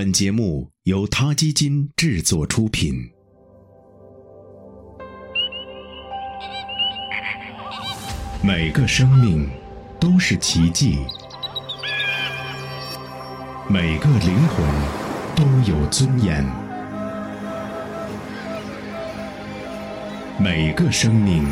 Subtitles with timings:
[0.00, 2.94] 本节目由他基金制作出品。
[8.42, 9.46] 每个生命
[10.00, 11.00] 都是奇迹，
[13.68, 14.66] 每个灵魂
[15.36, 16.42] 都有尊严，
[20.38, 21.46] 每个生命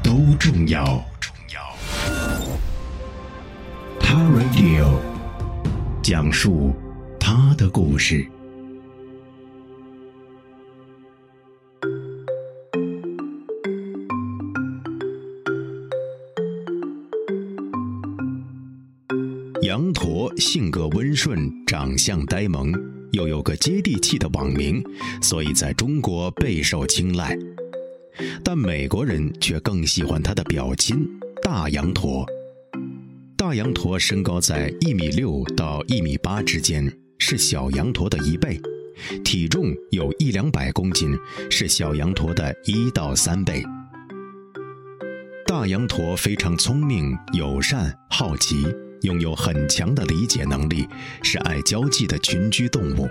[0.00, 1.04] 都重要。
[3.98, 4.94] 他 Radio
[6.00, 6.72] 讲述
[7.26, 8.28] 他的故事。
[19.62, 22.70] 羊驼性格温顺，长相呆萌，
[23.12, 24.84] 又有个接地气的网名，
[25.22, 27.34] 所以在中国备受青睐。
[28.44, 31.08] 但美国人却更喜欢它的表亲
[31.42, 32.26] 大羊驼。
[33.34, 38.60] 大羊驼身高在一米六到一米八之间，是小羊驼的一倍；
[39.24, 41.16] 体重有一两百公斤，
[41.50, 43.62] 是小羊驼的一到三倍。
[45.46, 48.66] 大羊驼非常聪明、友善、好奇。
[49.02, 50.88] 拥有很强的理解能力，
[51.22, 53.06] 是爱交际的群居动物，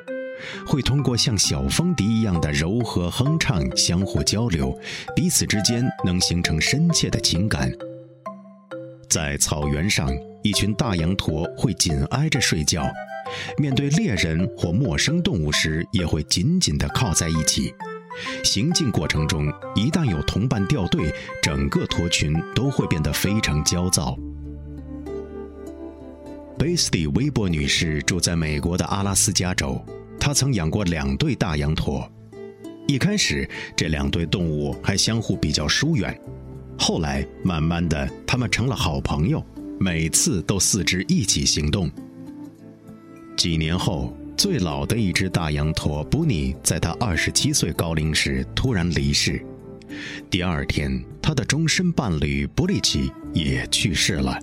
[0.65, 4.75] 会通过像小风笛一样的柔和哼唱相互交流，
[5.15, 7.71] 彼此之间能形成深切的情感。
[9.07, 10.11] 在草原上，
[10.41, 12.91] 一群大羊驼会紧挨着睡觉，
[13.57, 17.73] 面对猎人或陌生动物时，也会紧紧地靠在一起。
[18.43, 24.15] 行进过程中，一旦有同伴掉队，整个驼群都会变得非常焦躁。
[26.59, 29.83] 贝斯蒂·威伯女士住在美国的阿拉斯加州，
[30.19, 32.07] 她曾养过两对大羊驼。
[32.87, 36.15] 一开始，这两对动物还相互比较疏远，
[36.77, 39.43] 后来慢慢的，它们成了好朋友，
[39.79, 41.89] 每次都四只一起行动。
[43.43, 49.45] 几年后，最老的一只大羊驼布尼，在他二十七岁高龄时突然离世。
[50.29, 54.39] 第二天，他的终身伴侣布利奇也去世了。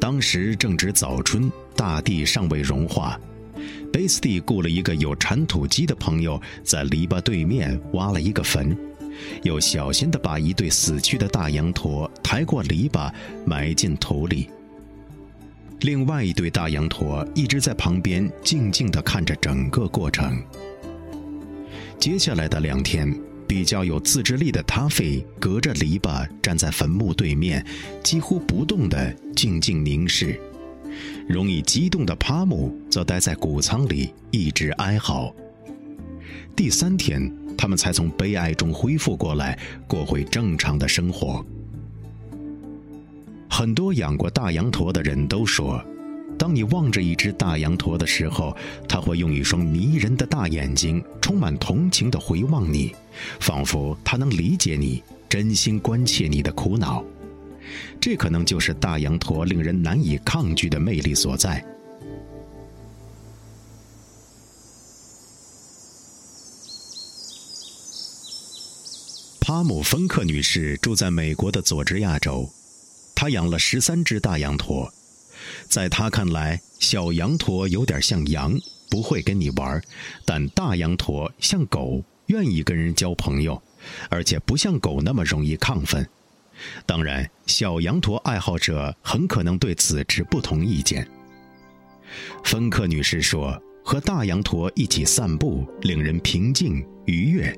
[0.00, 3.16] 当时正值早春，大地尚未融化。
[3.92, 8.76] 贝斯蒂雇了一个有铲土机的朋友，在篱笆对面挖了一个坟，
[9.44, 13.12] 又小心地把一对死去的大羊驼抬过篱笆，
[13.46, 14.48] 埋进土里。
[15.82, 20.42] 另外一对大羊驼一直在旁边静静地看着整个过程。
[21.98, 23.14] 接下来的两天。
[23.44, 27.62] 比较有自制力的塔菲隔着篱笆站在坟墓对面，
[28.02, 30.28] 几乎不动地静静凝视；
[31.28, 35.34] 容易激动的帕姆则待在谷仓里一直哀嚎。
[36.56, 41.44] 第三天，他们才从悲哀中恢复过来，过回正常的生活。
[43.54, 45.84] 很多养过大羊驼的人都说。
[46.38, 48.56] 当你望着一只大羊驼的时候，
[48.88, 52.96] 它会用一双迷人的大眼睛，充满同情地回望你，
[53.40, 57.04] 仿佛它能理解你，真心关切你的苦恼。
[58.00, 61.62] 这可能就是大羊驼令人难以抗拒的魅力所在。
[69.38, 72.48] 帕姆芬克女士住在美国的佐治亚州，
[73.22, 74.92] 他养了十三只大羊驼。
[75.68, 78.58] 在他看来，小羊驼有点像羊，
[78.90, 79.80] 不会跟你玩；
[80.24, 83.62] 但大羊驼像狗，愿意跟人交朋友，
[84.10, 86.04] 而且不像狗那么容易亢奋。
[86.84, 91.06] 当然，小羊驼爱好者很可能对此持不同意见。
[92.42, 93.56] 芬克女士说
[93.86, 97.56] ：“和大羊驼一起散步，令人平静愉悦。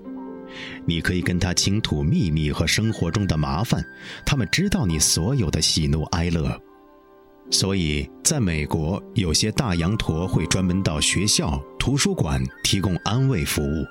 [0.86, 3.84] 你可以跟他倾吐秘密和生活中的麻烦，
[4.24, 6.60] 他们知道你所有的喜怒哀乐。”
[7.50, 13.84] 所以，在美国，有些大羊驼会专门到学校、图书馆提供安慰服务，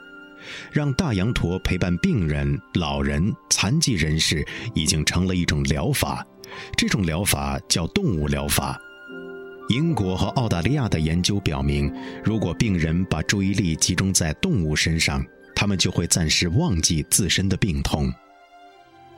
[0.72, 6.26] 让大羊驼陪伴病人、老人、残疾人士，已经成了一种疗法。
[6.76, 8.76] 这种疗法叫动物疗法。
[9.70, 15.24] 英国和澳大利亚的研究表明，如果病人把注意力集中在动物身上，
[15.64, 18.14] 他们就会暂时忘记自身的病痛。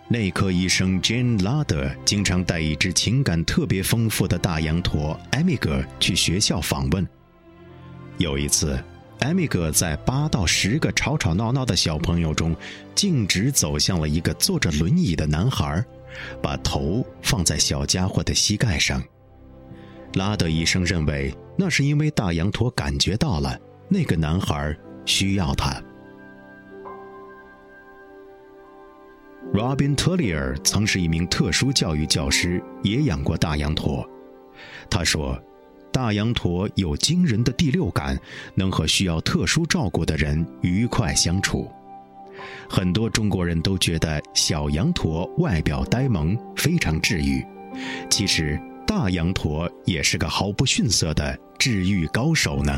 [0.08, 7.08] 内科医生 Jane 拉德经常带一只情感特别丰富的大羊驼艾米格去学校访问。
[8.20, 8.80] 有一次，
[9.22, 12.56] 艾米格在八到十个吵吵闹闹的小朋友中，
[12.94, 15.84] 径直走向了一个坐着轮椅的男孩，
[16.44, 19.04] 把头放在小家伙的膝盖上。
[20.14, 23.60] 拉德医生认为，那是因为大羊驼感觉到了
[23.90, 24.78] 那个男孩
[25.08, 25.82] 需要他。
[29.56, 34.06] Robin Tullier 曾是一名特殊教育教师，也养过大羊驼。
[34.90, 35.42] 他说
[35.94, 38.20] ：“大羊驼有惊人的第六感，
[38.54, 41.72] 能和需要特殊照顾的人愉快相处。
[42.70, 47.42] 很多中国人都觉得小羊驼外表呆萌，非常治愈。
[48.10, 52.78] 其实，大羊驼也是个毫不逊色的治愈高手呢。